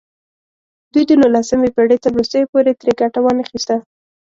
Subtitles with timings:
[0.91, 3.75] دوی د نولسمې پېړۍ تر وروستیو پورې ترې ګټه وانخیسته.